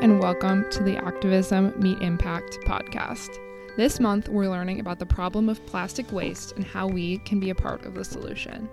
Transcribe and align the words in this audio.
and 0.00 0.20
welcome 0.20 0.64
to 0.70 0.84
the 0.84 0.96
Activism 0.96 1.74
Meet 1.76 2.02
Impact 2.02 2.60
podcast. 2.60 3.40
This 3.76 3.98
month, 3.98 4.28
we're 4.28 4.48
learning 4.48 4.78
about 4.78 5.00
the 5.00 5.06
problem 5.06 5.48
of 5.48 5.64
plastic 5.66 6.12
waste 6.12 6.52
and 6.52 6.64
how 6.64 6.86
we 6.86 7.18
can 7.18 7.40
be 7.40 7.50
a 7.50 7.54
part 7.54 7.84
of 7.84 7.94
the 7.94 8.04
solution. 8.04 8.68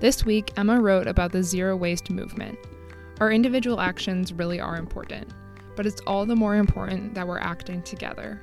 This 0.00 0.24
week, 0.24 0.52
Emma 0.56 0.80
wrote 0.80 1.06
about 1.06 1.30
the 1.30 1.44
zero 1.44 1.76
waste 1.76 2.10
movement. 2.10 2.58
Our 3.20 3.30
individual 3.30 3.80
actions 3.80 4.32
really 4.32 4.58
are 4.58 4.76
important, 4.76 5.28
but 5.76 5.86
it's 5.86 6.00
all 6.04 6.26
the 6.26 6.34
more 6.34 6.56
important 6.56 7.14
that 7.14 7.28
we're 7.28 7.38
acting 7.38 7.80
together. 7.82 8.42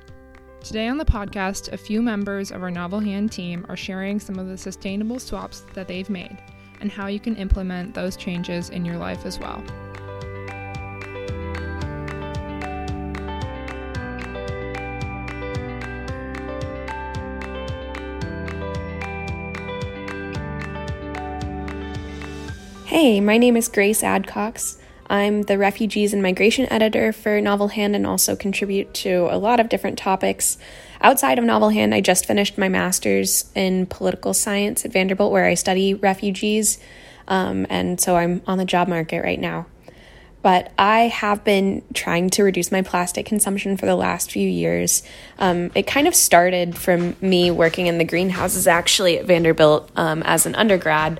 Today 0.62 0.88
on 0.88 0.96
the 0.96 1.04
podcast, 1.04 1.74
a 1.74 1.76
few 1.76 2.00
members 2.00 2.50
of 2.50 2.62
our 2.62 2.70
Novel 2.70 3.00
Hand 3.00 3.32
team 3.32 3.66
are 3.68 3.76
sharing 3.76 4.18
some 4.18 4.38
of 4.38 4.48
the 4.48 4.56
sustainable 4.56 5.18
swaps 5.18 5.66
that 5.74 5.88
they've 5.88 6.08
made 6.08 6.38
and 6.80 6.90
how 6.90 7.06
you 7.06 7.20
can 7.20 7.36
implement 7.36 7.92
those 7.92 8.16
changes 8.16 8.70
in 8.70 8.82
your 8.82 8.96
life 8.96 9.26
as 9.26 9.38
well. 9.38 9.62
Hey, 22.86 23.18
my 23.18 23.38
name 23.38 23.56
is 23.56 23.68
Grace 23.68 24.02
Adcox. 24.02 24.76
I'm 25.08 25.40
the 25.40 25.56
Refugees 25.56 26.12
and 26.12 26.22
Migration 26.22 26.70
Editor 26.70 27.14
for 27.14 27.40
Novel 27.40 27.68
Hand 27.68 27.96
and 27.96 28.06
also 28.06 28.36
contribute 28.36 28.92
to 28.94 29.26
a 29.30 29.38
lot 29.38 29.58
of 29.58 29.70
different 29.70 29.96
topics. 29.96 30.58
Outside 31.00 31.38
of 31.38 31.46
Novel 31.46 31.70
Hand, 31.70 31.94
I 31.94 32.02
just 32.02 32.26
finished 32.26 32.58
my 32.58 32.68
master's 32.68 33.50
in 33.54 33.86
political 33.86 34.34
science 34.34 34.84
at 34.84 34.92
Vanderbilt, 34.92 35.32
where 35.32 35.46
I 35.46 35.54
study 35.54 35.94
refugees, 35.94 36.78
um, 37.26 37.66
and 37.70 37.98
so 37.98 38.16
I'm 38.16 38.42
on 38.46 38.58
the 38.58 38.66
job 38.66 38.86
market 38.86 39.24
right 39.24 39.40
now. 39.40 39.64
But 40.42 40.70
I 40.78 41.04
have 41.04 41.42
been 41.42 41.82
trying 41.94 42.28
to 42.30 42.44
reduce 42.44 42.70
my 42.70 42.82
plastic 42.82 43.24
consumption 43.24 43.78
for 43.78 43.86
the 43.86 43.96
last 43.96 44.30
few 44.30 44.46
years. 44.46 45.02
Um, 45.38 45.70
it 45.74 45.86
kind 45.86 46.06
of 46.06 46.14
started 46.14 46.76
from 46.76 47.16
me 47.22 47.50
working 47.50 47.86
in 47.86 47.96
the 47.96 48.04
greenhouses 48.04 48.66
actually 48.66 49.18
at 49.18 49.24
Vanderbilt 49.24 49.90
um, 49.96 50.22
as 50.22 50.44
an 50.44 50.54
undergrad 50.54 51.18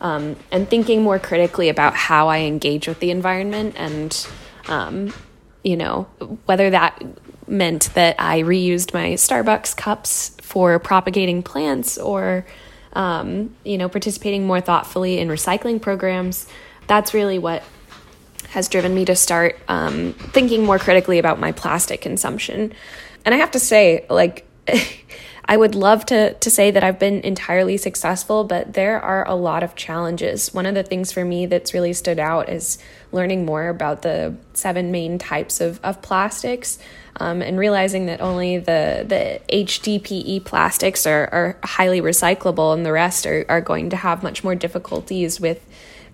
um, 0.00 0.36
and 0.50 0.68
thinking 0.68 1.02
more 1.02 1.18
critically 1.18 1.68
about 1.68 1.94
how 1.94 2.28
I 2.28 2.40
engage 2.40 2.88
with 2.88 3.00
the 3.00 3.10
environment 3.10 3.74
and, 3.76 4.26
um, 4.68 5.12
you 5.62 5.76
know, 5.76 6.02
whether 6.46 6.70
that 6.70 7.02
meant 7.46 7.90
that 7.94 8.16
I 8.18 8.42
reused 8.42 8.94
my 8.94 9.10
Starbucks 9.10 9.76
cups 9.76 10.36
for 10.40 10.78
propagating 10.78 11.42
plants 11.42 11.98
or, 11.98 12.46
um, 12.92 13.54
you 13.64 13.78
know, 13.78 13.88
participating 13.88 14.46
more 14.46 14.60
thoughtfully 14.60 15.18
in 15.18 15.28
recycling 15.28 15.80
programs. 15.80 16.46
That's 16.86 17.14
really 17.14 17.38
what 17.38 17.62
has 18.50 18.68
driven 18.68 18.94
me 18.94 19.04
to 19.04 19.16
start 19.16 19.58
um, 19.68 20.12
thinking 20.12 20.64
more 20.64 20.78
critically 20.78 21.18
about 21.18 21.40
my 21.40 21.52
plastic 21.52 22.00
consumption. 22.00 22.72
And 23.24 23.34
I 23.34 23.38
have 23.38 23.50
to 23.52 23.58
say, 23.58 24.06
like, 24.08 24.46
I 25.46 25.56
would 25.56 25.74
love 25.74 26.06
to 26.06 26.34
to 26.34 26.50
say 26.50 26.70
that 26.70 26.82
I've 26.82 26.98
been 26.98 27.20
entirely 27.20 27.76
successful, 27.76 28.44
but 28.44 28.72
there 28.72 29.00
are 29.00 29.26
a 29.28 29.34
lot 29.34 29.62
of 29.62 29.74
challenges. 29.74 30.54
One 30.54 30.66
of 30.66 30.74
the 30.74 30.82
things 30.82 31.12
for 31.12 31.24
me 31.24 31.46
that's 31.46 31.74
really 31.74 31.92
stood 31.92 32.18
out 32.18 32.48
is 32.48 32.78
learning 33.12 33.44
more 33.44 33.68
about 33.68 34.02
the 34.02 34.36
seven 34.54 34.90
main 34.90 35.18
types 35.18 35.60
of, 35.60 35.80
of 35.82 36.00
plastics. 36.02 36.78
Um, 37.16 37.42
and 37.42 37.58
realizing 37.58 38.06
that 38.06 38.20
only 38.20 38.58
the 38.58 39.04
the 39.06 39.40
HDPE 39.54 40.44
plastics 40.44 41.06
are, 41.06 41.28
are 41.30 41.56
highly 41.62 42.00
recyclable 42.00 42.74
and 42.74 42.84
the 42.84 42.92
rest 42.92 43.24
are, 43.26 43.44
are 43.48 43.60
going 43.60 43.90
to 43.90 43.96
have 43.96 44.22
much 44.22 44.42
more 44.42 44.56
difficulties 44.56 45.40
with 45.40 45.64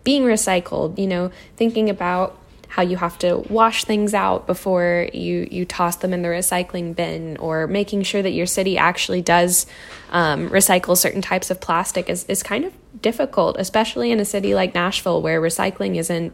being 0.05 0.25
recycled. 0.25 0.99
You 0.99 1.07
know, 1.07 1.31
thinking 1.57 1.89
about 1.89 2.37
how 2.71 2.83
you 2.83 2.97
have 2.97 3.19
to 3.19 3.37
wash 3.51 3.85
things 3.85 4.15
out 4.15 4.47
before 4.47 5.09
you 5.13 5.47
you 5.51 5.65
toss 5.65 5.97
them 5.97 6.15
in 6.15 6.23
the 6.23 6.29
recycling 6.29 6.95
bin 6.95 7.37
or 7.39 7.67
making 7.67 8.03
sure 8.03 8.23
that 8.23 8.31
your 8.31 8.47
city 8.47 8.79
actually 8.79 9.21
does 9.21 9.67
um, 10.11 10.49
recycle 10.51 10.97
certain 10.97 11.21
types 11.21 11.51
of 11.51 11.61
plastic 11.61 12.09
is, 12.09 12.25
is 12.27 12.43
kind 12.45 12.65
of 12.65 12.73
difficult 13.03 13.57
especially 13.59 14.13
in 14.13 14.21
a 14.21 14.25
city 14.25 14.55
like 14.55 14.73
nashville 14.73 15.21
where 15.21 15.41
recycling 15.41 15.97
isn't 15.97 16.33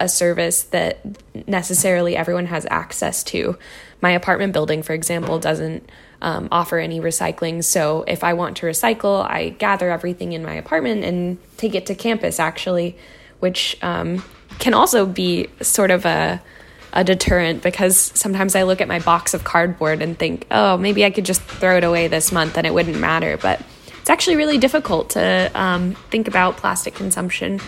a 0.00 0.08
service 0.08 0.64
that 0.64 0.98
necessarily 1.46 2.16
everyone 2.16 2.46
has 2.46 2.66
access 2.68 3.22
to. 3.22 3.56
My 4.00 4.10
apartment 4.10 4.52
building 4.52 4.82
for 4.82 4.92
example 4.92 5.38
doesn't 5.38 5.88
um, 6.20 6.48
offer 6.50 6.78
any 6.78 7.00
recycling. 7.00 7.64
So 7.64 8.04
if 8.06 8.22
i 8.22 8.32
want 8.32 8.56
to 8.58 8.66
recycle 8.66 9.28
i 9.28 9.48
gather 9.48 9.90
everything 9.90 10.32
in 10.32 10.44
my 10.44 10.54
apartment 10.54 11.02
and 11.04 11.38
take 11.56 11.74
it 11.74 11.86
to 11.86 11.96
campus 11.96 12.38
actually 12.38 12.96
which 13.44 13.76
um, 13.82 14.24
can 14.58 14.72
also 14.72 15.04
be 15.04 15.48
sort 15.60 15.90
of 15.90 16.06
a 16.06 16.42
a 16.94 17.04
deterrent 17.04 17.62
because 17.62 17.98
sometimes 18.14 18.56
I 18.56 18.62
look 18.62 18.80
at 18.80 18.88
my 18.88 19.00
box 19.00 19.34
of 19.34 19.44
cardboard 19.44 20.00
and 20.00 20.18
think, 20.18 20.46
oh, 20.50 20.78
maybe 20.78 21.04
I 21.04 21.10
could 21.10 21.26
just 21.26 21.42
throw 21.42 21.76
it 21.76 21.84
away 21.84 22.08
this 22.08 22.32
month 22.32 22.56
and 22.56 22.66
it 22.66 22.72
wouldn't 22.72 22.98
matter. 22.98 23.36
But 23.36 23.60
it's 24.00 24.08
actually 24.08 24.36
really 24.36 24.56
difficult 24.58 25.10
to 25.10 25.50
um, 25.54 25.94
think 26.10 26.26
about 26.26 26.56
plastic 26.56 26.94
consumption. 26.94 27.60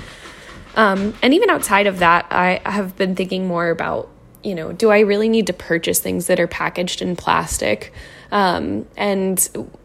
Um, 0.76 1.12
and 1.22 1.34
even 1.34 1.50
outside 1.50 1.86
of 1.86 1.98
that, 1.98 2.26
I 2.30 2.62
have 2.64 2.96
been 2.96 3.16
thinking 3.16 3.46
more 3.46 3.68
about, 3.68 4.08
you 4.42 4.54
know, 4.54 4.72
do 4.72 4.90
I 4.90 5.00
really 5.00 5.28
need 5.28 5.48
to 5.48 5.52
purchase 5.52 6.00
things 6.00 6.28
that 6.28 6.40
are 6.40 6.46
packaged 6.46 7.02
in 7.02 7.16
plastic? 7.16 7.92
Um, 8.30 8.86
and 8.96 9.36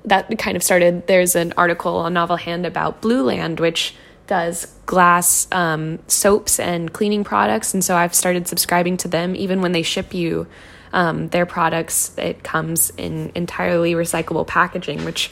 that 0.06 0.38
kind 0.38 0.56
of 0.56 0.64
started. 0.64 1.08
There's 1.08 1.36
an 1.36 1.54
article 1.58 1.98
on 1.98 2.14
Novel 2.14 2.38
Hand 2.38 2.66
about 2.66 3.02
Blueland, 3.02 3.60
which 3.60 3.96
does 4.28 4.66
glass 4.86 5.48
um, 5.52 6.00
soaps 6.08 6.60
and 6.60 6.92
cleaning 6.94 7.24
products. 7.24 7.74
And 7.74 7.84
so 7.84 7.96
I've 7.96 8.14
started 8.14 8.48
subscribing 8.48 8.98
to 8.98 9.08
them. 9.08 9.36
Even 9.36 9.62
when 9.62 9.72
they 9.72 9.82
ship 9.82 10.14
you 10.14 10.48
um, 10.94 11.30
their 11.30 11.46
products, 11.46 12.18
it 12.18 12.44
comes 12.44 12.92
in 12.98 13.32
entirely 13.36 13.94
recyclable 13.94 14.48
packaging, 14.48 15.06
which 15.06 15.32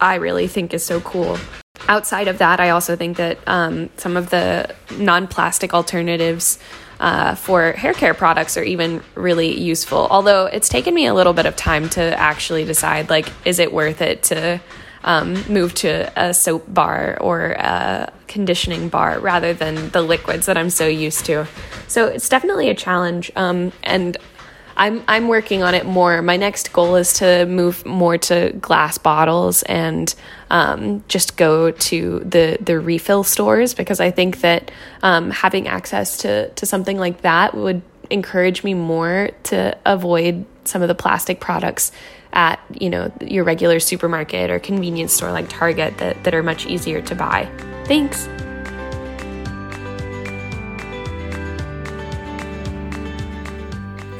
I 0.00 0.16
really 0.16 0.46
think 0.46 0.74
is 0.74 0.84
so 0.84 1.00
cool. 1.00 1.38
Outside 1.88 2.28
of 2.28 2.38
that, 2.38 2.60
I 2.60 2.70
also 2.70 2.96
think 2.96 3.16
that 3.16 3.38
um, 3.46 3.90
some 3.96 4.16
of 4.16 4.30
the 4.30 4.74
non 4.98 5.26
plastic 5.28 5.72
alternatives 5.72 6.58
uh, 7.00 7.34
for 7.34 7.72
hair 7.72 7.94
care 7.94 8.14
products 8.14 8.56
are 8.56 8.64
even 8.64 9.02
really 9.14 9.58
useful. 9.58 10.06
Although 10.10 10.46
it's 10.46 10.68
taken 10.68 10.94
me 10.94 11.06
a 11.06 11.14
little 11.14 11.32
bit 11.32 11.46
of 11.46 11.56
time 11.56 11.88
to 11.90 12.18
actually 12.18 12.64
decide 12.64 13.08
like, 13.08 13.30
is 13.44 13.58
it 13.58 13.72
worth 13.72 14.02
it 14.02 14.24
to 14.24 14.60
um, 15.04 15.34
move 15.52 15.74
to 15.76 16.12
a 16.16 16.34
soap 16.34 16.64
bar 16.72 17.18
or 17.20 17.52
a 17.52 18.12
conditioning 18.26 18.88
bar 18.88 19.18
rather 19.20 19.54
than 19.54 19.90
the 19.90 20.02
liquids 20.02 20.46
that 20.46 20.56
I'm 20.56 20.70
so 20.70 20.86
used 20.86 21.24
to. 21.26 21.46
So 21.86 22.06
it's 22.06 22.28
definitely 22.28 22.68
a 22.68 22.74
challenge, 22.74 23.30
um, 23.36 23.72
and 23.82 24.16
I'm 24.76 25.02
I'm 25.08 25.26
working 25.26 25.62
on 25.62 25.74
it 25.74 25.86
more. 25.86 26.22
My 26.22 26.36
next 26.36 26.72
goal 26.72 26.94
is 26.94 27.14
to 27.14 27.46
move 27.46 27.84
more 27.84 28.16
to 28.18 28.52
glass 28.60 28.96
bottles 28.96 29.64
and 29.64 30.14
um, 30.50 31.02
just 31.08 31.36
go 31.36 31.72
to 31.72 32.20
the 32.20 32.58
the 32.60 32.78
refill 32.78 33.24
stores 33.24 33.74
because 33.74 33.98
I 33.98 34.12
think 34.12 34.40
that 34.42 34.70
um, 35.02 35.30
having 35.30 35.66
access 35.66 36.18
to 36.18 36.50
to 36.50 36.64
something 36.64 36.96
like 36.96 37.22
that 37.22 37.54
would 37.54 37.82
encourage 38.10 38.64
me 38.64 38.74
more 38.74 39.30
to 39.44 39.76
avoid 39.84 40.44
some 40.64 40.82
of 40.82 40.88
the 40.88 40.94
plastic 40.94 41.40
products 41.40 41.92
at 42.32 42.60
you 42.78 42.90
know 42.90 43.10
your 43.20 43.44
regular 43.44 43.80
supermarket 43.80 44.50
or 44.50 44.58
convenience 44.58 45.12
store 45.12 45.32
like 45.32 45.48
Target 45.48 45.96
that, 45.98 46.22
that 46.24 46.34
are 46.34 46.42
much 46.42 46.66
easier 46.66 47.00
to 47.02 47.14
buy. 47.14 47.50
Thanks. 47.84 48.28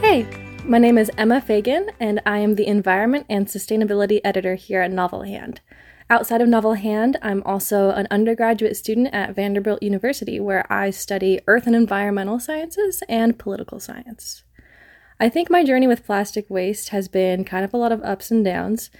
Hey, 0.00 0.26
my 0.64 0.78
name 0.78 0.96
is 0.96 1.10
Emma 1.18 1.40
Fagan, 1.40 1.90
and 2.00 2.22
I 2.24 2.38
am 2.38 2.54
the 2.54 2.66
Environment 2.66 3.26
and 3.28 3.46
Sustainability 3.46 4.20
Editor 4.24 4.54
here 4.54 4.80
at 4.80 4.90
Novel 4.90 5.22
Hand. 5.22 5.60
Outside 6.10 6.40
of 6.40 6.48
Novel 6.48 6.72
Hand, 6.72 7.18
I'm 7.20 7.42
also 7.42 7.90
an 7.90 8.08
undergraduate 8.10 8.78
student 8.78 9.10
at 9.12 9.34
Vanderbilt 9.34 9.82
University, 9.82 10.40
where 10.40 10.70
I 10.72 10.88
study 10.88 11.40
earth 11.46 11.66
and 11.66 11.76
environmental 11.76 12.40
sciences 12.40 13.02
and 13.10 13.38
political 13.38 13.78
science. 13.78 14.42
I 15.20 15.28
think 15.28 15.50
my 15.50 15.62
journey 15.62 15.86
with 15.86 16.06
plastic 16.06 16.48
waste 16.48 16.88
has 16.90 17.08
been 17.08 17.44
kind 17.44 17.62
of 17.62 17.74
a 17.74 17.76
lot 17.76 17.92
of 17.92 18.02
ups 18.02 18.30
and 18.30 18.42
downs. 18.42 18.90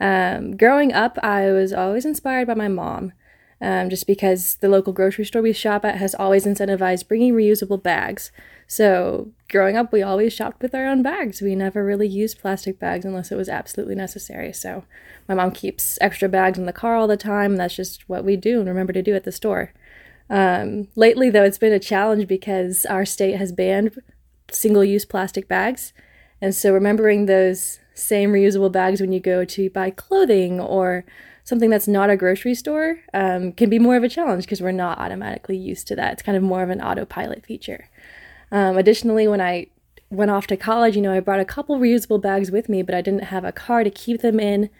Um, 0.00 0.56
growing 0.56 0.92
up, 0.92 1.18
I 1.22 1.52
was 1.52 1.72
always 1.72 2.04
inspired 2.04 2.48
by 2.48 2.54
my 2.54 2.68
mom, 2.68 3.12
um, 3.60 3.88
just 3.88 4.08
because 4.08 4.56
the 4.56 4.68
local 4.68 4.92
grocery 4.92 5.24
store 5.24 5.42
we 5.42 5.52
shop 5.52 5.84
at 5.84 5.98
has 5.98 6.16
always 6.16 6.46
incentivized 6.46 7.06
bringing 7.06 7.34
reusable 7.34 7.80
bags. 7.80 8.32
So, 8.68 9.30
growing 9.48 9.76
up, 9.76 9.92
we 9.92 10.02
always 10.02 10.32
shopped 10.32 10.60
with 10.60 10.74
our 10.74 10.86
own 10.86 11.02
bags. 11.02 11.40
We 11.40 11.54
never 11.54 11.84
really 11.84 12.08
used 12.08 12.40
plastic 12.40 12.80
bags 12.80 13.04
unless 13.04 13.30
it 13.30 13.36
was 13.36 13.48
absolutely 13.48 13.94
necessary. 13.94 14.52
So, 14.52 14.84
my 15.28 15.34
mom 15.34 15.52
keeps 15.52 15.98
extra 16.00 16.28
bags 16.28 16.58
in 16.58 16.66
the 16.66 16.72
car 16.72 16.96
all 16.96 17.06
the 17.06 17.16
time. 17.16 17.56
That's 17.56 17.76
just 17.76 18.08
what 18.08 18.24
we 18.24 18.36
do 18.36 18.58
and 18.58 18.68
remember 18.68 18.92
to 18.92 19.02
do 19.02 19.14
at 19.14 19.24
the 19.24 19.32
store. 19.32 19.72
Um, 20.28 20.88
lately, 20.96 21.30
though, 21.30 21.44
it's 21.44 21.58
been 21.58 21.72
a 21.72 21.78
challenge 21.78 22.26
because 22.26 22.84
our 22.86 23.04
state 23.04 23.36
has 23.36 23.52
banned 23.52 24.00
single 24.50 24.84
use 24.84 25.04
plastic 25.04 25.46
bags. 25.48 25.92
And 26.40 26.54
so 26.54 26.72
remembering 26.72 27.26
those 27.26 27.78
same 27.94 28.32
reusable 28.32 28.70
bags 28.70 29.00
when 29.00 29.12
you 29.12 29.20
go 29.20 29.44
to 29.44 29.70
buy 29.70 29.90
clothing 29.90 30.60
or 30.60 31.04
something 31.44 31.70
that's 31.70 31.88
not 31.88 32.10
a 32.10 32.16
grocery 32.16 32.54
store 32.54 32.98
um, 33.14 33.52
can 33.52 33.70
be 33.70 33.78
more 33.78 33.96
of 33.96 34.02
a 34.02 34.08
challenge 34.08 34.44
because 34.44 34.60
we're 34.60 34.72
not 34.72 34.98
automatically 34.98 35.56
used 35.56 35.86
to 35.86 35.96
that. 35.96 36.14
It's 36.14 36.22
kind 36.22 36.36
of 36.36 36.42
more 36.42 36.62
of 36.62 36.70
an 36.70 36.82
autopilot 36.82 37.46
feature. 37.46 37.88
Um, 38.56 38.78
additionally, 38.78 39.28
when 39.28 39.42
I 39.42 39.66
went 40.08 40.30
off 40.30 40.46
to 40.46 40.56
college, 40.56 40.96
you 40.96 41.02
know, 41.02 41.12
I 41.12 41.20
brought 41.20 41.40
a 41.40 41.44
couple 41.44 41.78
reusable 41.78 42.22
bags 42.22 42.50
with 42.50 42.70
me, 42.70 42.80
but 42.80 42.94
I 42.94 43.02
didn't 43.02 43.24
have 43.24 43.44
a 43.44 43.52
car 43.52 43.84
to 43.84 43.90
keep 43.90 44.22
them 44.22 44.40
in. 44.40 44.70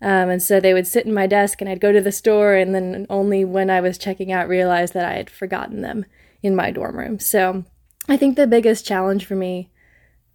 Um, 0.00 0.30
and 0.30 0.40
so 0.40 0.60
they 0.60 0.72
would 0.72 0.86
sit 0.86 1.04
in 1.04 1.12
my 1.12 1.26
desk 1.26 1.60
and 1.60 1.68
I'd 1.68 1.80
go 1.80 1.90
to 1.90 2.00
the 2.00 2.12
store 2.12 2.54
and 2.54 2.72
then 2.72 3.08
only 3.10 3.44
when 3.44 3.70
I 3.70 3.80
was 3.80 3.98
checking 3.98 4.30
out 4.30 4.46
realized 4.46 4.94
that 4.94 5.04
I 5.04 5.14
had 5.14 5.28
forgotten 5.28 5.80
them 5.80 6.04
in 6.44 6.54
my 6.54 6.70
dorm 6.70 6.96
room. 6.96 7.18
So 7.18 7.64
I 8.08 8.16
think 8.16 8.36
the 8.36 8.46
biggest 8.46 8.86
challenge 8.86 9.26
for 9.26 9.34
me 9.34 9.68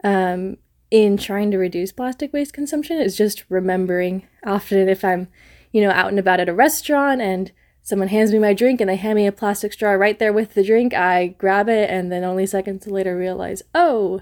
um, 0.03 0.57
in 0.91 1.15
trying 1.15 1.51
to 1.51 1.57
reduce 1.57 1.93
plastic 1.93 2.33
waste 2.33 2.51
consumption 2.51 2.99
is 2.99 3.15
just 3.15 3.45
remembering. 3.47 4.27
Often, 4.45 4.89
if 4.89 5.05
I'm, 5.05 5.29
you 5.71 5.81
know, 5.81 5.91
out 5.91 6.09
and 6.09 6.19
about 6.19 6.41
at 6.41 6.49
a 6.49 6.53
restaurant 6.53 7.21
and 7.21 7.49
someone 7.81 8.07
hands 8.09 8.31
me 8.31 8.39
my 8.39 8.53
drink 8.53 8.81
and 8.81 8.89
they 8.89 8.95
hand 8.95 9.15
me 9.15 9.27
a 9.27 9.31
plastic 9.31 9.73
straw 9.73 9.91
right 9.91 10.19
there 10.19 10.33
with 10.33 10.53
the 10.53 10.63
drink, 10.63 10.93
I 10.93 11.27
grab 11.37 11.69
it 11.69 11.89
and 11.89 12.11
then 12.11 12.23
only 12.23 12.45
seconds 12.45 12.87
later 12.87 13.17
realize, 13.17 13.63
oh, 13.73 14.21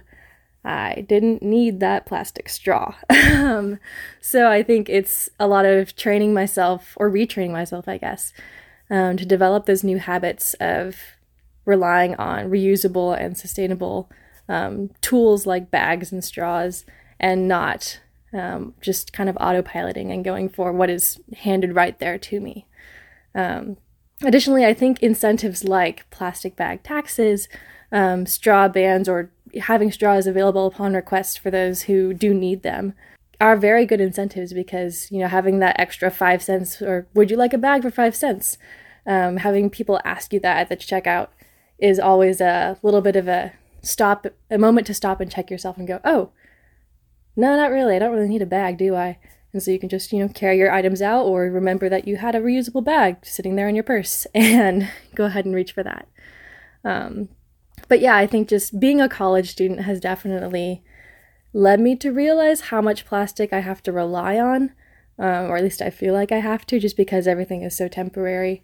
I 0.63 1.06
didn't 1.07 1.42
need 1.42 1.80
that 1.80 2.06
plastic 2.06 2.50
straw. 2.50 2.95
um, 3.09 3.80
so 4.19 4.50
I 4.50 4.63
think 4.63 4.89
it's 4.89 5.30
a 5.39 5.48
lot 5.48 5.65
of 5.65 5.95
training 5.95 6.33
myself 6.33 6.94
or 6.98 7.09
retraining 7.09 7.51
myself, 7.51 7.88
I 7.88 7.98
guess, 7.98 8.33
um, 8.89 9.18
to 9.18 9.25
develop 9.25 9.65
those 9.65 9.83
new 9.83 9.98
habits 9.98 10.56
of 10.56 10.98
relying 11.65 12.15
on 12.15 12.50
reusable 12.50 13.18
and 13.18 13.38
sustainable 13.38 14.10
um, 14.50 14.89
tools 15.01 15.45
like 15.45 15.71
bags 15.71 16.12
and 16.12 16.24
straws 16.24 16.86
and 17.19 17.48
not 17.48 18.00
um, 18.33 18.74
just 18.81 19.13
kind 19.13 19.30
of 19.30 19.36
autopiloting 19.36 20.12
and 20.13 20.24
going 20.24 20.50
for 20.50 20.71
what 20.71 20.89
is 20.89 21.19
handed 21.38 21.75
right 21.75 22.00
there 22.00 22.18
to 22.18 22.39
me. 22.39 22.65
Um, 23.38 23.78
additionally, 24.24 24.66
I 24.66 24.74
think 24.74 25.01
incentives 25.01 25.63
like 25.63 26.10
plastic 26.10 26.57
bag 26.57 26.84
taxes, 26.84 27.48
um, 27.92 28.25
straw 28.25 28.68
bans, 28.68 29.07
or 29.07 29.31
having 29.62 29.92
straws 29.92 30.28
available 30.28 30.68
upon 30.68 30.94
request 30.94 31.39
for 31.39 31.50
those 31.50 31.84
who 31.84 32.13
do 32.13 32.34
need 32.34 32.63
them 32.63 32.94
are 33.39 33.56
very 33.56 33.86
good 33.86 34.01
incentives 34.01 34.51
because 34.51 35.10
you 35.12 35.19
know 35.19 35.28
having 35.28 35.60
that 35.60 35.80
extra 35.80 36.10
five 36.10 36.42
cents 36.42 36.81
or 36.81 37.07
would 37.13 37.30
you 37.30 37.38
like 37.38 37.54
a 37.54 37.57
bag 37.57 37.84
for 37.84 37.92
five 37.92 38.16
cents 38.16 38.57
um, 39.06 39.38
having 39.38 39.69
people 39.69 40.01
ask 40.04 40.34
you 40.34 40.39
that 40.39 40.57
at 40.57 40.69
the 40.69 40.75
checkout 40.75 41.30
is 41.80 42.00
always 42.00 42.42
a 42.42 42.78
little 42.84 43.01
bit 43.01 43.16
of 43.16 43.28
a 43.28 43.54
stop, 43.81 44.28
a 44.51 44.57
moment 44.57 44.88
to 44.88 44.94
stop 44.94 45.22
and 45.22 45.31
check 45.31 45.50
yourself 45.50 45.78
and 45.78 45.88
go, 45.88 46.00
oh, 46.04 46.31
no, 47.36 47.56
not 47.56 47.72
really. 47.72 47.95
I 47.95 48.00
don't 48.00 48.13
really 48.13 48.28
need 48.28 48.42
a 48.42 48.48
bag, 48.48 48.78
do 48.78 48.95
I? 48.95 49.19
And 49.54 49.64
so 49.64 49.72
you 49.72 49.80
can 49.80 49.90
just, 49.90 50.12
you 50.12 50.20
know, 50.20 50.28
carry 50.28 50.58
your 50.58 50.72
items 50.72 51.02
out 51.02 51.24
or 51.24 51.44
remember 51.44 51.90
that 51.90 52.08
you 52.08 52.18
had 52.18 52.36
a 52.36 52.42
reusable 52.42 52.84
bag 52.84 53.18
sitting 53.24 53.56
there 53.56 53.68
in 53.68 53.76
your 53.76 53.84
purse 53.84 54.28
and 54.36 54.90
go 55.16 55.26
ahead 55.26 55.46
and 55.46 55.56
reach 55.56 55.72
for 55.72 55.84
that. 55.84 56.08
Um, 56.84 57.30
but 57.88 58.00
yeah, 58.00 58.16
I 58.16 58.28
think 58.28 58.50
just 58.50 58.80
being 58.80 59.02
a 59.02 59.10
college 59.10 59.50
student 59.52 59.82
has 59.82 60.00
definitely 60.00 60.84
led 61.54 61.80
me 61.80 61.96
to 61.96 62.12
realize 62.12 62.62
how 62.62 62.82
much 62.82 63.06
plastic 63.06 63.54
I 63.54 63.60
have 63.60 63.82
to 63.84 63.92
rely 63.92 64.38
on, 64.38 64.74
um, 65.18 65.50
or 65.50 65.58
at 65.58 65.64
least 65.64 65.82
I 65.82 65.90
feel 65.90 66.14
like 66.14 66.32
I 66.32 66.40
have 66.40 66.66
to, 66.68 66.80
just 66.80 66.98
because 66.98 67.28
everything 67.28 67.62
is 67.62 67.76
so 67.76 67.88
temporary 67.88 68.64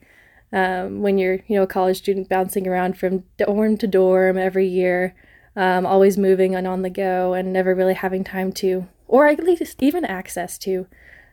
um, 0.53 1.01
when 1.01 1.17
you're 1.17 1.39
you 1.47 1.55
know 1.55 1.63
a 1.63 1.67
college 1.67 1.97
student 1.97 2.29
bouncing 2.29 2.67
around 2.67 2.97
from 2.97 3.23
dorm 3.37 3.75
to 3.77 3.87
dorm 3.87 4.37
every 4.37 4.67
year 4.67 5.15
um, 5.55 5.85
always 5.85 6.17
moving 6.17 6.55
and 6.55 6.67
on 6.67 6.83
the 6.83 6.89
go 6.89 7.33
and 7.33 7.51
never 7.51 7.75
really 7.75 7.95
having 7.95 8.23
time 8.23 8.51
to 8.53 8.87
or 9.07 9.27
at 9.27 9.43
least 9.43 9.81
even 9.81 10.05
access 10.05 10.57
to 10.59 10.87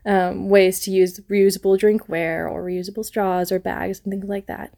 um, 0.07 0.49
ways 0.49 0.81
to 0.81 0.91
use 0.91 1.21
reusable 1.31 1.79
drinkware 1.79 2.51
or 2.51 2.65
reusable 2.65 3.05
straws 3.05 3.53
or 3.53 3.59
bags 3.59 4.01
and 4.05 4.13
things 4.13 4.29
like 4.29 4.47
that. 4.47 4.75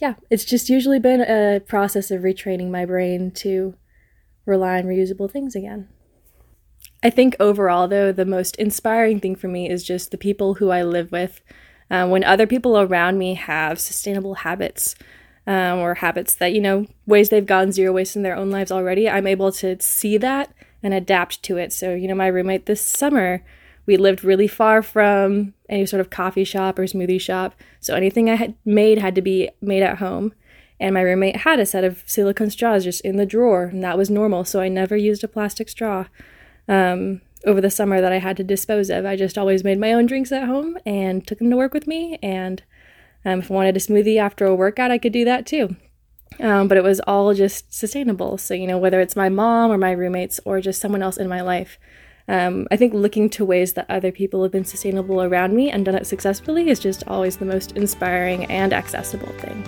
Yeah 0.00 0.14
it's 0.30 0.44
just 0.44 0.68
usually 0.68 0.98
been 0.98 1.20
a 1.20 1.60
process 1.60 2.10
of 2.10 2.22
retraining 2.22 2.70
my 2.70 2.84
brain 2.84 3.30
to 3.32 3.74
rely 4.46 4.78
on 4.78 4.84
reusable 4.84 5.30
things 5.30 5.54
again. 5.54 5.88
I 7.02 7.10
think 7.10 7.36
overall, 7.38 7.86
though, 7.86 8.12
the 8.12 8.24
most 8.24 8.56
inspiring 8.56 9.20
thing 9.20 9.36
for 9.36 9.48
me 9.48 9.68
is 9.68 9.84
just 9.84 10.10
the 10.10 10.18
people 10.18 10.54
who 10.54 10.70
I 10.70 10.82
live 10.82 11.12
with 11.12 11.42
um, 11.90 12.10
when 12.10 12.24
other 12.24 12.46
people 12.46 12.78
around 12.78 13.18
me 13.18 13.34
have 13.34 13.78
sustainable 13.78 14.36
habits 14.36 14.94
um, 15.46 15.80
or 15.80 15.94
habits 15.94 16.34
that, 16.36 16.54
you 16.54 16.60
know, 16.60 16.86
ways 17.06 17.28
they've 17.28 17.44
gone 17.44 17.72
zero 17.72 17.92
waste 17.92 18.16
in 18.16 18.22
their 18.22 18.36
own 18.36 18.50
lives 18.50 18.72
already, 18.72 19.08
I'm 19.08 19.26
able 19.26 19.52
to 19.52 19.76
see 19.80 20.16
that 20.18 20.50
and 20.84 20.94
adapt 20.94 21.42
to 21.42 21.56
it. 21.56 21.72
So, 21.72 21.94
you 21.94 22.06
know, 22.06 22.14
my 22.14 22.28
roommate 22.28 22.66
this 22.66 22.80
summer, 22.80 23.44
we 23.86 23.96
lived 23.96 24.22
really 24.22 24.46
far 24.46 24.82
from 24.82 25.54
any 25.68 25.86
sort 25.86 26.00
of 26.00 26.10
coffee 26.10 26.44
shop 26.44 26.78
or 26.78 26.84
smoothie 26.84 27.20
shop. 27.20 27.56
So 27.80 27.96
anything 27.96 28.30
I 28.30 28.36
had 28.36 28.54
made 28.64 28.98
had 28.98 29.16
to 29.16 29.22
be 29.22 29.50
made 29.60 29.82
at 29.82 29.98
home. 29.98 30.32
And 30.78 30.94
my 30.94 31.00
roommate 31.00 31.36
had 31.38 31.58
a 31.58 31.66
set 31.66 31.82
of 31.82 32.04
silicone 32.06 32.50
straws 32.50 32.84
just 32.84 33.00
in 33.00 33.16
the 33.16 33.26
drawer, 33.26 33.64
and 33.64 33.82
that 33.82 33.98
was 33.98 34.10
normal. 34.10 34.44
So 34.44 34.60
I 34.60 34.68
never 34.68 34.96
used 34.96 35.24
a 35.24 35.28
plastic 35.28 35.68
straw. 35.68 36.06
Um, 36.68 37.20
over 37.46 37.60
the 37.60 37.70
summer 37.70 38.00
that 38.00 38.12
I 38.12 38.18
had 38.18 38.36
to 38.38 38.44
dispose 38.44 38.90
of. 38.90 39.04
I 39.04 39.16
just 39.16 39.38
always 39.38 39.64
made 39.64 39.78
my 39.78 39.92
own 39.92 40.06
drinks 40.06 40.32
at 40.32 40.46
home 40.46 40.78
and 40.86 41.26
took 41.26 41.38
them 41.38 41.50
to 41.50 41.56
work 41.56 41.74
with 41.74 41.86
me. 41.86 42.18
And 42.22 42.62
um, 43.24 43.40
if 43.40 43.50
I 43.50 43.54
wanted 43.54 43.76
a 43.76 43.80
smoothie 43.80 44.18
after 44.18 44.46
a 44.46 44.54
workout, 44.54 44.90
I 44.90 44.98
could 44.98 45.12
do 45.12 45.24
that 45.24 45.46
too. 45.46 45.76
Um, 46.40 46.68
but 46.68 46.76
it 46.76 46.82
was 46.82 47.00
all 47.00 47.32
just 47.34 47.72
sustainable. 47.72 48.38
So, 48.38 48.54
you 48.54 48.66
know, 48.66 48.78
whether 48.78 49.00
it's 49.00 49.16
my 49.16 49.28
mom 49.28 49.70
or 49.70 49.78
my 49.78 49.92
roommates 49.92 50.40
or 50.44 50.60
just 50.60 50.80
someone 50.80 51.02
else 51.02 51.16
in 51.16 51.28
my 51.28 51.40
life, 51.40 51.78
um, 52.26 52.66
I 52.70 52.76
think 52.76 52.94
looking 52.94 53.28
to 53.30 53.44
ways 53.44 53.74
that 53.74 53.86
other 53.88 54.10
people 54.10 54.42
have 54.42 54.52
been 54.52 54.64
sustainable 54.64 55.22
around 55.22 55.54
me 55.54 55.70
and 55.70 55.84
done 55.84 55.94
it 55.94 56.06
successfully 56.06 56.70
is 56.70 56.80
just 56.80 57.06
always 57.06 57.36
the 57.36 57.44
most 57.44 57.72
inspiring 57.72 58.46
and 58.46 58.72
accessible 58.72 59.32
thing. 59.38 59.62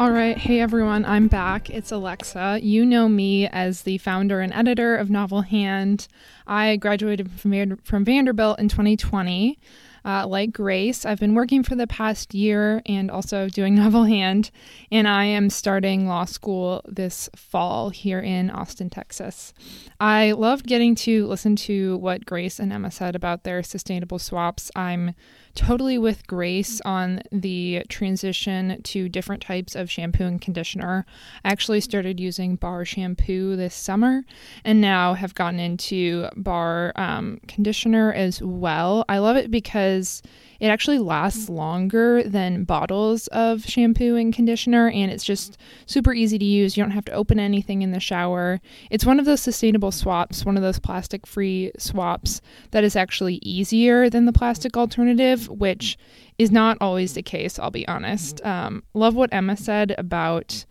All 0.00 0.10
right. 0.10 0.36
Hey, 0.36 0.58
everyone. 0.58 1.04
I'm 1.04 1.28
back. 1.28 1.70
It's 1.70 1.92
Alexa. 1.92 2.58
You 2.60 2.84
know 2.84 3.08
me 3.08 3.46
as 3.46 3.82
the 3.82 3.98
founder 3.98 4.40
and 4.40 4.52
editor 4.52 4.96
of 4.96 5.08
Novel 5.08 5.42
Hand. 5.42 6.08
I 6.48 6.74
graduated 6.78 7.30
from, 7.30 7.76
from 7.76 8.04
Vanderbilt 8.04 8.58
in 8.58 8.68
2020. 8.68 9.56
Uh, 10.04 10.26
like 10.26 10.52
Grace, 10.52 11.06
I've 11.06 11.20
been 11.20 11.34
working 11.34 11.62
for 11.62 11.76
the 11.76 11.86
past 11.86 12.34
year 12.34 12.82
and 12.86 13.08
also 13.08 13.48
doing 13.48 13.74
Novel 13.76 14.04
Hand, 14.04 14.50
and 14.90 15.08
I 15.08 15.24
am 15.24 15.48
starting 15.48 16.06
law 16.06 16.26
school 16.26 16.82
this 16.86 17.30
fall 17.34 17.88
here 17.88 18.20
in 18.20 18.50
Austin, 18.50 18.90
Texas. 18.90 19.54
I 20.00 20.32
loved 20.32 20.66
getting 20.66 20.94
to 20.96 21.26
listen 21.26 21.56
to 21.56 21.96
what 21.98 22.26
Grace 22.26 22.58
and 22.58 22.70
Emma 22.72 22.90
said 22.90 23.14
about 23.14 23.44
their 23.44 23.62
sustainable 23.62 24.18
swaps. 24.18 24.70
I'm 24.76 25.14
totally 25.54 25.98
with 25.98 26.26
Grace 26.26 26.80
on 26.82 27.22
the 27.30 27.82
transition 27.88 28.80
to 28.82 29.08
different 29.08 29.42
types 29.42 29.74
of 29.74 29.90
shampoo 29.90 30.24
and 30.24 30.40
conditioner. 30.40 31.06
I 31.44 31.50
actually 31.50 31.80
started 31.80 32.18
using 32.20 32.56
bar 32.56 32.84
shampoo 32.84 33.56
this 33.56 33.74
summer 33.74 34.24
and 34.64 34.80
now 34.80 35.14
have 35.14 35.34
gotten 35.34 35.60
into 35.60 36.28
bar 36.36 36.92
um, 36.96 37.40
conditioner 37.46 38.12
as 38.12 38.42
well. 38.42 39.04
I 39.08 39.18
love 39.18 39.36
it 39.36 39.50
because 39.50 40.22
it 40.60 40.68
actually 40.68 40.98
lasts 40.98 41.48
longer 41.48 42.22
than 42.22 42.64
bottles 42.64 43.26
of 43.28 43.64
shampoo 43.64 44.16
and 44.16 44.34
conditioner, 44.34 44.88
and 44.88 45.10
it's 45.10 45.24
just 45.24 45.58
super 45.86 46.12
easy 46.12 46.38
to 46.38 46.44
use. 46.44 46.76
You 46.76 46.82
don't 46.82 46.90
have 46.90 47.04
to 47.06 47.12
open 47.12 47.38
anything 47.38 47.82
in 47.82 47.92
the 47.92 48.00
shower. 48.00 48.60
It's 48.90 49.06
one 49.06 49.18
of 49.18 49.26
those 49.26 49.40
sustainable 49.40 49.92
swaps, 49.92 50.44
one 50.44 50.56
of 50.56 50.62
those 50.62 50.78
plastic 50.78 51.26
free 51.26 51.72
swaps 51.78 52.40
that 52.70 52.84
is 52.84 52.96
actually 52.96 53.36
easier 53.42 54.10
than 54.10 54.24
the 54.24 54.32
plastic 54.32 54.76
alternative, 54.76 55.48
which 55.48 55.96
is 56.38 56.50
not 56.50 56.76
always 56.80 57.14
the 57.14 57.22
case, 57.22 57.58
I'll 57.58 57.70
be 57.70 57.86
honest. 57.86 58.44
Um, 58.44 58.82
love 58.94 59.14
what 59.14 59.32
Emma 59.32 59.56
said 59.56 59.94
about 59.98 60.64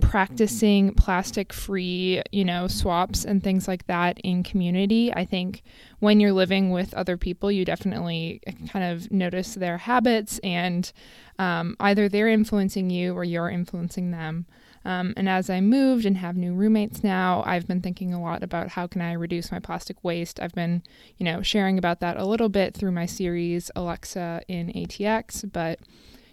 practicing 0.00 0.94
plastic 0.94 1.52
free, 1.52 2.22
you 2.30 2.44
know, 2.44 2.68
swaps 2.68 3.24
and 3.24 3.42
things 3.42 3.66
like 3.66 3.86
that 3.86 4.18
in 4.20 4.42
community. 4.42 5.12
I 5.12 5.24
think 5.24 5.62
when 5.98 6.20
you're 6.20 6.32
living 6.32 6.70
with 6.70 6.94
other 6.94 7.16
people, 7.16 7.50
you 7.50 7.64
definitely 7.64 8.40
kind 8.70 8.84
of 8.84 9.10
notice 9.10 9.54
their 9.54 9.78
habits 9.78 10.38
and 10.40 10.90
um, 11.38 11.76
either 11.80 12.08
they're 12.08 12.28
influencing 12.28 12.90
you 12.90 13.14
or 13.14 13.24
you're 13.24 13.50
influencing 13.50 14.10
them. 14.10 14.46
Um, 14.84 15.12
and 15.16 15.28
as 15.28 15.50
I 15.50 15.60
moved 15.60 16.06
and 16.06 16.16
have 16.16 16.36
new 16.36 16.54
roommates 16.54 17.04
now, 17.04 17.42
I've 17.44 17.66
been 17.66 17.82
thinking 17.82 18.14
a 18.14 18.22
lot 18.22 18.42
about 18.42 18.68
how 18.68 18.86
can 18.86 19.02
I 19.02 19.12
reduce 19.12 19.52
my 19.52 19.58
plastic 19.58 20.02
waste. 20.02 20.40
I've 20.40 20.54
been, 20.54 20.82
you 21.18 21.24
know, 21.24 21.42
sharing 21.42 21.76
about 21.76 22.00
that 22.00 22.16
a 22.16 22.24
little 22.24 22.48
bit 22.48 22.74
through 22.74 22.92
my 22.92 23.06
series 23.06 23.70
Alexa 23.76 24.42
in 24.48 24.68
ATX, 24.68 25.50
but 25.52 25.80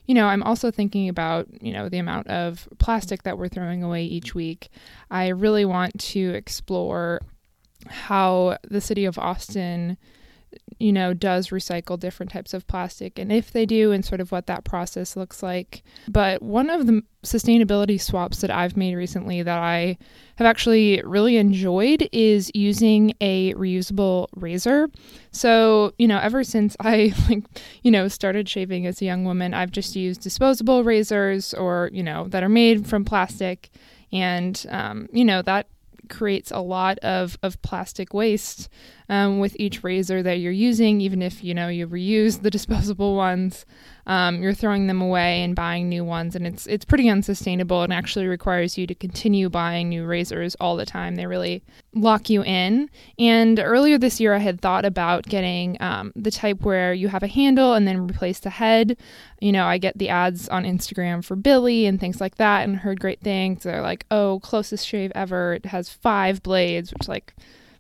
you 0.08 0.16
know, 0.16 0.26
I'm 0.26 0.42
also 0.44 0.72
thinking 0.72 1.10
about, 1.10 1.48
you 1.62 1.74
know, 1.74 1.90
the 1.90 1.98
amount 1.98 2.28
of 2.28 2.68
plastic 2.80 3.24
that 3.24 3.38
we're 3.38 3.50
throwing 3.50 3.84
away 3.84 4.06
each 4.06 4.34
week. 4.34 4.70
I 5.12 5.28
really 5.28 5.66
want 5.66 6.00
to 6.00 6.30
explore 6.30 7.22
how 7.88 8.58
the 8.64 8.82
city 8.82 9.06
of 9.06 9.20
Austin 9.20 9.98
you 10.80 10.94
know, 10.94 11.14
does 11.14 11.50
recycle 11.50 12.00
different 12.00 12.32
types 12.32 12.54
of 12.54 12.68
plastic 12.68 13.18
and 13.18 13.32
if 13.32 13.52
they 13.52 13.66
do 13.66 13.92
and 13.92 14.06
sort 14.06 14.22
of 14.22 14.32
what 14.32 14.48
that 14.48 14.64
process 14.64 15.16
looks 15.16 15.42
like. 15.42 15.84
But 16.08 16.42
one 16.42 16.70
of 16.70 16.88
the 16.88 17.04
sustainability 17.24 18.00
swaps 18.00 18.42
that 18.42 18.52
I've 18.52 18.78
made 18.78 18.96
recently 18.96 19.44
that 19.44 19.58
I 19.58 19.98
have 20.38 20.46
actually 20.46 21.02
really 21.04 21.38
enjoyed 21.38 22.08
is 22.12 22.52
using 22.54 23.14
a 23.22 23.54
reusable 23.56 24.28
razor. 24.36 24.90
So, 25.32 25.94
you 25.98 26.08
know, 26.08 26.20
ever 26.20 26.44
since 26.44 26.78
I 26.82 27.14
like, 27.30 27.44
you 27.84 27.92
know, 27.92 28.08
started 28.08 28.48
shaving 28.48 28.86
as 28.86 29.02
a 29.02 29.06
young 29.06 29.26
woman, 29.26 29.54
I've 29.54 29.72
just 29.72 29.96
used 29.96 30.22
disposable 30.22 30.84
razors 30.84 31.54
or, 31.54 31.90
you 31.92 32.04
know, 32.04 32.28
that 32.30 32.44
are 32.44 32.50
made 32.50 32.88
from 32.88 33.04
plastic 33.04 33.70
and 34.12 34.66
um, 34.70 35.08
you 35.12 35.26
know 35.26 35.42
that 35.42 35.68
creates 36.10 36.52
a 36.52 36.60
lot 36.60 36.98
of, 37.00 37.38
of 37.44 37.62
plastic 37.62 38.14
waste 38.14 38.70
um, 39.10 39.40
with 39.40 39.56
each 39.60 39.84
razor 39.84 40.22
that 40.24 40.40
you're 40.40 40.52
using, 40.52 41.02
even 41.02 41.22
if 41.22 41.44
you 41.44 41.54
know 41.54 41.68
you 41.68 41.88
reuse 41.88 42.42
the 42.42 42.52
disposable 42.58 43.16
ones. 43.16 43.66
Um, 44.06 44.42
you're 44.42 44.54
throwing 44.54 44.88
them 44.88 45.02
away 45.02 45.44
and 45.44 45.54
buying 45.54 45.90
new 45.90 46.04
ones, 46.04 46.36
and 46.36 46.48
it's 46.48 46.66
it's 46.68 46.86
pretty 46.86 47.10
unsustainable 47.10 47.84
and 47.84 47.92
actually 47.92 48.28
requires 48.28 48.78
you 48.78 48.88
to 48.88 48.96
continue 48.96 49.50
buying 49.50 49.90
new 49.90 50.06
razors 50.06 50.56
all 50.62 50.78
the 50.78 50.86
time. 50.86 51.16
They 51.16 51.26
really 51.26 51.62
lock 51.94 52.30
you 52.30 52.42
in. 52.44 52.90
And 53.20 53.60
earlier 53.60 53.98
this 53.98 54.20
year, 54.22 54.34
I 54.34 54.40
had 54.40 54.62
thought 54.62 54.86
about 54.86 55.26
getting 55.26 55.76
um, 55.82 56.14
the 56.16 56.32
type 56.32 56.62
where 56.62 56.94
you 56.94 57.10
have 57.10 57.24
a 57.24 57.28
handle 57.28 57.74
and 57.74 57.86
then 57.86 58.08
replace 58.08 58.40
the 58.40 58.50
head. 58.50 58.96
You 59.42 59.52
know, 59.52 59.66
I 59.66 59.78
get 59.78 59.98
the 59.98 60.10
ads 60.10 60.48
on 60.48 60.64
Instagram 60.64 61.24
for 61.24 61.36
Billie 61.36 61.86
and 61.86 62.00
things 62.00 62.22
like 62.22 62.36
that, 62.36 62.64
and 62.64 62.78
heard 62.78 63.02
great 63.02 63.20
things. 63.20 63.64
They're 63.64 63.82
like, 63.82 64.06
"Oh, 64.10 64.40
closest 64.42 64.88
shave 64.88 65.12
ever. 65.16 65.54
It 65.56 65.66
has 65.66 65.90
five 65.90 66.42
blades," 66.44 66.94
which 66.94 67.10
like 67.10 67.34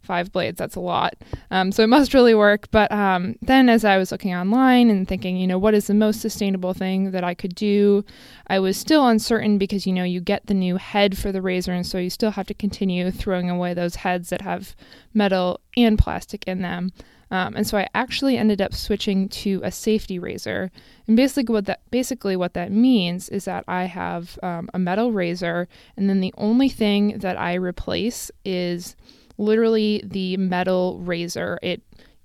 five 0.07 0.31
blades 0.31 0.57
that's 0.57 0.75
a 0.75 0.79
lot. 0.79 1.13
Um, 1.51 1.71
so 1.71 1.83
it 1.83 1.87
must 1.87 2.13
really 2.13 2.33
work. 2.33 2.71
But 2.71 2.91
um, 2.91 3.35
then 3.41 3.69
as 3.69 3.85
i 3.85 3.97
was 3.97 4.11
looking 4.11 4.33
online 4.33 4.89
and 4.89 5.07
thinking 5.07 5.37
you 5.37 5.47
know 5.47 5.59
what 5.59 5.73
is 5.73 5.87
the 5.87 5.93
most 5.93 6.21
sustainable 6.21 6.73
thing 6.73 7.11
that 7.11 7.23
i 7.23 7.33
could 7.33 7.53
do? 7.53 8.03
I 8.47 8.59
was 8.59 8.77
still 8.77 9.07
uncertain 9.07 9.57
because 9.57 9.85
you 9.85 9.93
know 9.93 10.03
you 10.03 10.21
get 10.21 10.47
the 10.47 10.53
new 10.53 10.77
head 10.77 11.17
for 11.17 11.31
the 11.31 11.41
razor 11.41 11.73
and 11.73 11.85
so 11.85 11.97
you 11.97 12.09
still 12.09 12.31
have 12.31 12.47
to 12.47 12.53
continue 12.53 13.11
throwing 13.11 13.49
away 13.49 13.73
those 13.73 13.95
heads 13.95 14.29
that 14.29 14.41
have 14.41 14.75
metal 15.13 15.59
and 15.75 15.99
plastic 15.99 16.43
in 16.47 16.61
them. 16.61 16.91
Um, 17.29 17.55
and 17.55 17.67
so 17.67 17.77
I 17.77 17.87
actually 17.93 18.37
ended 18.37 18.61
up 18.61 18.73
switching 18.73 19.27
to 19.29 19.61
a 19.63 19.71
safety 19.71 20.17
razor. 20.17 20.71
And 21.07 21.17
basically, 21.17 21.53
what 21.53 21.65
that 21.65 21.81
basically 21.91 22.35
what 22.35 22.53
that 22.53 22.71
means 22.71 23.29
is 23.29 23.45
that 23.45 23.65
I 23.67 23.83
have 23.85 24.39
um, 24.41 24.69
a 24.73 24.79
metal 24.79 25.11
razor, 25.11 25.67
and 25.97 26.09
then 26.09 26.21
the 26.21 26.33
only 26.37 26.69
thing 26.69 27.17
that 27.19 27.37
I 27.37 27.55
replace 27.55 28.31
is 28.45 28.95
literally 29.37 30.01
the 30.05 30.37
metal 30.37 30.99
razor. 30.99 31.59
It 31.61 31.81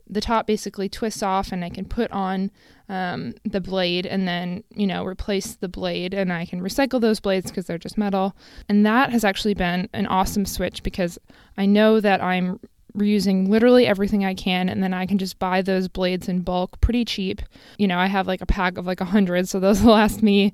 the 0.08 0.20
top 0.20 0.46
basically 0.46 0.88
twists 0.88 1.22
off, 1.22 1.52
and 1.52 1.64
I 1.64 1.70
can 1.70 1.84
put 1.84 2.10
on 2.12 2.50
um, 2.88 3.34
the 3.44 3.60
blade 3.60 4.04
and 4.04 4.28
then 4.28 4.62
you 4.74 4.86
know 4.86 5.04
replace 5.04 5.54
the 5.54 5.68
blade, 5.68 6.14
and 6.14 6.32
I 6.32 6.46
can 6.46 6.60
recycle 6.60 7.00
those 7.00 7.20
blades 7.20 7.50
because 7.50 7.66
they're 7.66 7.78
just 7.78 7.98
metal. 7.98 8.36
And 8.68 8.84
that 8.86 9.10
has 9.10 9.24
actually 9.24 9.54
been 9.54 9.88
an 9.92 10.06
awesome 10.06 10.44
switch 10.44 10.82
because 10.82 11.18
I 11.56 11.66
know 11.66 12.00
that 12.00 12.22
I'm 12.22 12.60
reusing 12.96 13.48
literally 13.48 13.86
everything 13.86 14.24
I 14.24 14.34
can, 14.34 14.68
and 14.68 14.82
then 14.82 14.92
I 14.92 15.06
can 15.06 15.18
just 15.18 15.38
buy 15.38 15.62
those 15.62 15.88
blades 15.88 16.28
in 16.28 16.40
bulk 16.40 16.80
pretty 16.80 17.04
cheap. 17.04 17.40
You 17.78 17.88
know, 17.88 17.98
I 17.98 18.06
have 18.06 18.26
like 18.26 18.42
a 18.42 18.46
pack 18.46 18.76
of 18.76 18.86
like 18.86 19.00
a 19.00 19.06
hundred, 19.06 19.48
so 19.48 19.60
those 19.60 19.82
will 19.82 19.92
last 19.92 20.22
me 20.22 20.52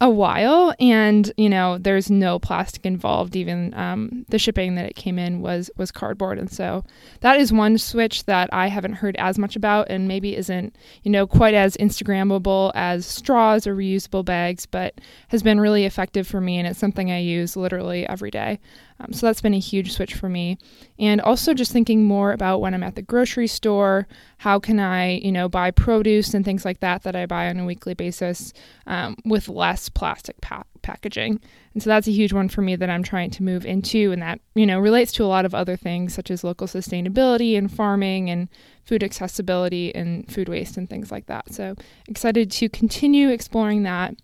a 0.00 0.08
while 0.08 0.74
and 0.80 1.30
you 1.36 1.48
know 1.48 1.76
there's 1.78 2.10
no 2.10 2.38
plastic 2.38 2.86
involved. 2.86 3.36
Even 3.36 3.74
um, 3.74 4.24
the 4.28 4.38
shipping 4.38 4.74
that 4.76 4.86
it 4.86 4.96
came 4.96 5.18
in 5.18 5.40
was 5.40 5.70
was 5.76 5.90
cardboard. 5.90 6.38
And 6.38 6.50
so 6.50 6.84
that 7.20 7.38
is 7.38 7.52
one 7.52 7.78
switch 7.78 8.24
that 8.24 8.48
i 8.52 8.66
haven't 8.68 8.94
heard 8.94 9.16
as 9.16 9.38
much 9.38 9.56
about 9.56 9.86
and 9.90 10.08
maybe 10.08 10.36
isn't 10.36 10.74
you 11.02 11.10
know 11.10 11.26
quite 11.26 11.54
as 11.54 11.76
instagrammable 11.76 12.72
as 12.74 13.06
straws 13.06 13.66
or 13.66 13.74
reusable 13.74 14.24
bags 14.24 14.66
but 14.66 14.94
has 15.28 15.42
been 15.42 15.60
really 15.60 15.84
effective 15.84 16.26
for 16.26 16.40
me 16.40 16.58
and 16.58 16.66
it's 16.66 16.78
something 16.78 17.10
i 17.10 17.18
use 17.18 17.56
literally 17.56 18.06
every 18.08 18.30
day 18.30 18.58
um, 19.00 19.12
so 19.12 19.26
that's 19.26 19.40
been 19.40 19.54
a 19.54 19.58
huge 19.58 19.92
switch 19.92 20.14
for 20.14 20.28
me. 20.28 20.58
And 20.98 21.20
also 21.20 21.54
just 21.54 21.72
thinking 21.72 22.04
more 22.04 22.32
about 22.32 22.60
when 22.60 22.74
I'm 22.74 22.82
at 22.82 22.96
the 22.96 23.02
grocery 23.02 23.46
store, 23.46 24.06
how 24.38 24.58
can 24.58 24.78
I, 24.78 25.12
you 25.18 25.32
know, 25.32 25.48
buy 25.48 25.70
produce 25.70 26.34
and 26.34 26.44
things 26.44 26.64
like 26.64 26.80
that 26.80 27.02
that 27.04 27.16
I 27.16 27.26
buy 27.26 27.48
on 27.48 27.58
a 27.58 27.64
weekly 27.64 27.94
basis 27.94 28.52
um, 28.86 29.16
with 29.24 29.48
less 29.48 29.88
plastic 29.88 30.40
pa- 30.42 30.64
packaging. 30.82 31.40
And 31.72 31.82
so 31.82 31.88
that's 31.88 32.08
a 32.08 32.12
huge 32.12 32.32
one 32.32 32.48
for 32.48 32.60
me 32.62 32.76
that 32.76 32.90
I'm 32.90 33.02
trying 33.02 33.30
to 33.30 33.42
move 33.42 33.64
into. 33.64 34.12
And 34.12 34.20
that, 34.20 34.40
you 34.54 34.66
know, 34.66 34.78
relates 34.78 35.12
to 35.12 35.24
a 35.24 35.26
lot 35.26 35.44
of 35.46 35.54
other 35.54 35.76
things 35.76 36.14
such 36.14 36.30
as 36.30 36.44
local 36.44 36.66
sustainability 36.66 37.56
and 37.56 37.72
farming 37.72 38.28
and 38.28 38.48
food 38.84 39.02
accessibility 39.02 39.94
and 39.94 40.30
food 40.30 40.48
waste 40.48 40.76
and 40.76 40.90
things 40.90 41.10
like 41.10 41.26
that. 41.26 41.54
So 41.54 41.74
excited 42.06 42.50
to 42.52 42.68
continue 42.68 43.30
exploring 43.30 43.84
that 43.84 44.14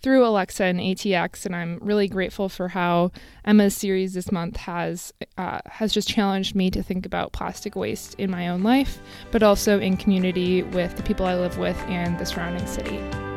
through 0.00 0.24
Alexa 0.26 0.64
and 0.64 0.80
ATX, 0.80 1.44
and 1.46 1.54
I'm 1.54 1.78
really 1.80 2.08
grateful 2.08 2.48
for 2.48 2.68
how 2.68 3.10
Emma's 3.44 3.76
series 3.76 4.14
this 4.14 4.30
month 4.30 4.56
has 4.58 5.12
uh, 5.36 5.60
has 5.66 5.92
just 5.92 6.08
challenged 6.08 6.54
me 6.54 6.70
to 6.70 6.82
think 6.82 7.04
about 7.04 7.32
plastic 7.32 7.74
waste 7.76 8.14
in 8.14 8.30
my 8.30 8.48
own 8.48 8.62
life, 8.62 9.00
but 9.30 9.42
also 9.42 9.80
in 9.80 9.96
community 9.96 10.62
with 10.62 10.96
the 10.96 11.02
people 11.02 11.26
I 11.26 11.34
live 11.34 11.58
with 11.58 11.78
and 11.88 12.18
the 12.18 12.26
surrounding 12.26 12.66
city. 12.66 13.27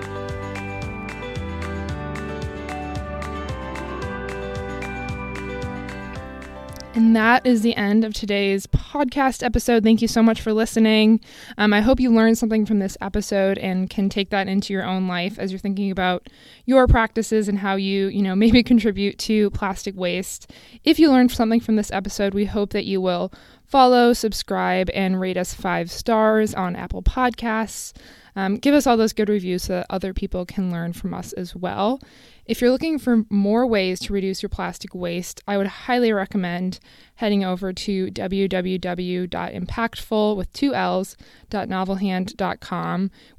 And 6.94 7.16
that 7.16 7.48
is 7.48 7.62
the 7.62 7.74
end 7.78 8.04
of 8.04 8.14
today's 8.14 8.68
podcast 8.68 9.44
episode. 9.44 9.82
Thank 9.82 10.02
you 10.02 10.10
so 10.10 10.22
much 10.22 10.42
for 10.42 10.52
listening. 10.52 11.22
Um, 11.58 11.72
I 11.72 11.80
hope 11.80 12.02
you 12.02 12.12
learned 12.14 12.38
something 12.38 12.66
from 12.66 12.80
this 12.80 12.98
episode 13.00 13.58
and 13.60 13.90
can 13.90 14.10
take 14.10 14.30
that 14.32 14.50
into 14.50 14.74
your 14.74 14.84
own 14.84 15.08
life 15.08 15.40
as 15.40 15.54
you're 15.54 15.60
thinking 15.60 15.90
about 15.90 16.28
your 16.66 16.88
practices 16.88 17.48
and 17.48 17.60
how 17.60 17.76
you, 17.76 18.08
you 18.08 18.22
know, 18.22 18.36
maybe 18.42 18.62
contribute 18.62 19.18
to 19.20 19.52
plastic 19.52 19.96
waste. 19.96 20.52
If 20.84 21.00
you 21.00 21.10
learned 21.10 21.32
something 21.32 21.62
from 21.62 21.78
this 21.78 21.92
episode, 21.92 22.34
we 22.34 22.44
hope 22.44 22.72
that 22.72 22.84
you 22.84 23.00
will 23.00 23.32
follow, 23.72 24.12
subscribe, 24.12 24.90
and 24.94 25.20
rate 25.20 25.38
us 25.38 25.54
five 25.54 25.90
stars 25.90 26.54
on 26.54 26.76
Apple 26.76 27.02
Podcasts. 27.02 27.94
Um, 28.36 28.58
give 28.58 28.76
us 28.76 28.86
all 28.86 28.98
those 28.98 29.14
good 29.14 29.30
reviews 29.30 29.64
so 29.64 29.74
that 29.74 29.88
other 29.90 30.14
people 30.14 30.46
can 30.46 30.72
learn 30.72 30.92
from 30.92 31.14
us 31.14 31.32
as 31.34 31.56
well. 31.56 32.02
If 32.46 32.60
you're 32.60 32.72
looking 32.72 33.00
for 33.00 33.24
more 33.30 33.66
ways 33.66 34.02
to 34.02 34.14
reduce 34.14 34.44
your 34.44 34.50
plastic 34.50 34.94
waste, 34.94 35.42
I 35.48 35.58
would 35.58 35.68
highly 35.68 36.12
recommend 36.12 36.80
heading 37.16 37.46
over 37.46 37.72
to 37.72 38.08
www.impactful 38.08 40.36
with 40.36 40.52
two. 40.52 40.72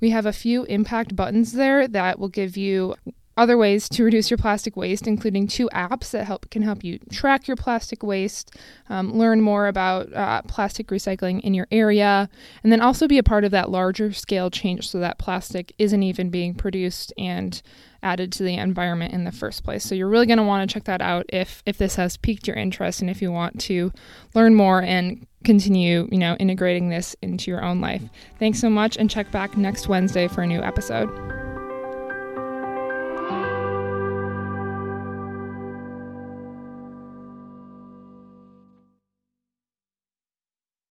We 0.00 0.10
have 0.10 0.26
a 0.26 0.32
few 0.32 0.64
impact 0.64 1.16
buttons 1.16 1.52
there 1.52 1.88
that 1.88 2.18
will 2.18 2.28
give 2.28 2.56
you 2.56 2.94
other 3.36 3.56
ways 3.56 3.88
to 3.88 4.04
reduce 4.04 4.30
your 4.30 4.38
plastic 4.38 4.76
waste, 4.76 5.06
including 5.06 5.46
two 5.46 5.68
apps 5.72 6.10
that 6.10 6.24
help 6.24 6.50
can 6.50 6.62
help 6.62 6.84
you 6.84 6.98
track 7.10 7.48
your 7.48 7.56
plastic 7.56 8.02
waste, 8.02 8.56
um, 8.88 9.12
learn 9.16 9.40
more 9.40 9.68
about 9.68 10.12
uh, 10.12 10.42
plastic 10.42 10.88
recycling 10.88 11.40
in 11.40 11.54
your 11.54 11.66
area, 11.70 12.28
and 12.62 12.70
then 12.70 12.80
also 12.80 13.08
be 13.08 13.18
a 13.18 13.22
part 13.22 13.44
of 13.44 13.50
that 13.50 13.70
larger 13.70 14.12
scale 14.12 14.50
change 14.50 14.88
so 14.88 14.98
that 14.98 15.18
plastic 15.18 15.72
isn't 15.78 16.02
even 16.02 16.30
being 16.30 16.54
produced 16.54 17.12
and 17.16 17.62
added 18.02 18.32
to 18.32 18.42
the 18.42 18.56
environment 18.56 19.14
in 19.14 19.24
the 19.24 19.32
first 19.32 19.62
place. 19.62 19.84
So 19.84 19.94
you're 19.94 20.08
really 20.08 20.26
going 20.26 20.38
to 20.38 20.44
want 20.44 20.68
to 20.68 20.72
check 20.72 20.84
that 20.84 21.00
out 21.00 21.24
if 21.28 21.62
if 21.66 21.78
this 21.78 21.96
has 21.96 22.16
piqued 22.16 22.46
your 22.46 22.56
interest 22.56 23.00
and 23.00 23.08
if 23.08 23.22
you 23.22 23.30
want 23.30 23.60
to 23.62 23.92
learn 24.34 24.54
more 24.54 24.82
and 24.82 25.26
continue, 25.44 26.08
you 26.10 26.18
know, 26.18 26.36
integrating 26.36 26.88
this 26.88 27.16
into 27.22 27.50
your 27.50 27.64
own 27.64 27.80
life. 27.80 28.02
Thanks 28.38 28.60
so 28.60 28.70
much 28.70 28.96
and 28.96 29.08
check 29.08 29.30
back 29.30 29.56
next 29.56 29.88
Wednesday 29.88 30.28
for 30.28 30.42
a 30.42 30.46
new 30.46 30.62
episode. 30.62 31.41